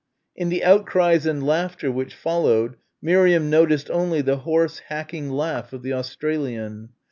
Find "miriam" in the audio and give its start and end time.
3.03-3.51